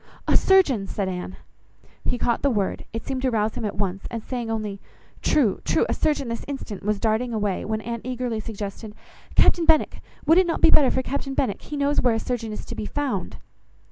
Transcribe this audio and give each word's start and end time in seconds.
"A 0.27 0.35
surgeon!" 0.35 0.87
said 0.87 1.07
Anne. 1.07 1.35
He 2.03 2.17
caught 2.17 2.41
the 2.41 2.49
word; 2.49 2.85
it 2.91 3.05
seemed 3.05 3.21
to 3.21 3.29
rouse 3.29 3.53
him 3.53 3.65
at 3.65 3.75
once, 3.75 4.07
and 4.09 4.23
saying 4.23 4.49
only—"True, 4.49 5.61
true, 5.63 5.85
a 5.89 5.93
surgeon 5.93 6.27
this 6.27 6.43
instant," 6.47 6.81
was 6.81 6.99
darting 6.99 7.35
away, 7.35 7.63
when 7.65 7.81
Anne 7.81 8.01
eagerly 8.03 8.39
suggested— 8.39 8.95
"Captain 9.35 9.65
Benwick, 9.67 10.01
would 10.25 10.43
not 10.47 10.57
it 10.57 10.61
be 10.63 10.71
better 10.71 10.89
for 10.89 11.03
Captain 11.03 11.35
Benwick? 11.35 11.61
He 11.61 11.77
knows 11.77 12.01
where 12.01 12.15
a 12.15 12.19
surgeon 12.19 12.51
is 12.51 12.65
to 12.65 12.73
be 12.73 12.87
found." 12.87 13.37